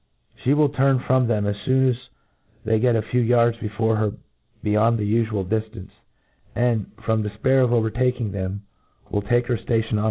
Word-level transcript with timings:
She 0.43 0.55
will 0.55 0.69
turn 0.69 0.97
from 1.05 1.27
them 1.27 1.45
as 1.45 1.55
foon 1.63 1.89
as 1.89 1.95
they 2.65 2.79
get 2.79 2.95
a 2.95 3.03
few 3.03 3.21
yards 3.21 3.55
before 3.59 3.97
her 3.97 4.13
beyond 4.63 4.97
the 4.97 5.13
ufual 5.25 5.45
diftance, 5.45 5.91
and, 6.55 6.91
from 7.05 7.23
defpair 7.23 7.63
of 7.63 7.71
overtaking 7.71 8.31
themt 8.31 8.61
will 9.11 9.21
take 9.21 9.45
her 9.45 9.57
ftation 9.57 9.89
on 9.89 9.89
a 9.89 9.89
tree. 9.89 9.99